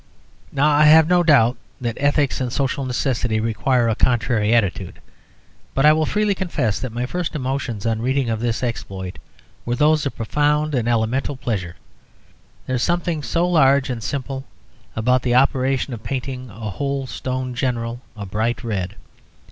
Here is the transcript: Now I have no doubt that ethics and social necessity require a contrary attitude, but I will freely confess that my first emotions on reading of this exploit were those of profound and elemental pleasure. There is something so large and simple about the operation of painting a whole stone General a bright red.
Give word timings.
Now 0.51 0.67
I 0.71 0.85
have 0.85 1.07
no 1.07 1.21
doubt 1.21 1.57
that 1.79 1.95
ethics 1.99 2.41
and 2.41 2.51
social 2.51 2.85
necessity 2.85 3.39
require 3.39 3.87
a 3.87 3.93
contrary 3.93 4.51
attitude, 4.51 4.99
but 5.75 5.85
I 5.85 5.93
will 5.93 6.07
freely 6.07 6.33
confess 6.33 6.79
that 6.79 6.91
my 6.91 7.05
first 7.05 7.35
emotions 7.35 7.85
on 7.85 8.01
reading 8.01 8.27
of 8.27 8.39
this 8.39 8.63
exploit 8.63 9.19
were 9.63 9.75
those 9.75 10.07
of 10.07 10.15
profound 10.15 10.73
and 10.73 10.87
elemental 10.87 11.35
pleasure. 11.37 11.75
There 12.65 12.77
is 12.77 12.81
something 12.81 13.21
so 13.21 13.47
large 13.47 13.91
and 13.91 14.01
simple 14.01 14.43
about 14.95 15.21
the 15.21 15.35
operation 15.35 15.93
of 15.93 16.01
painting 16.01 16.49
a 16.49 16.71
whole 16.71 17.05
stone 17.05 17.53
General 17.53 18.01
a 18.17 18.25
bright 18.25 18.63
red. 18.63 18.95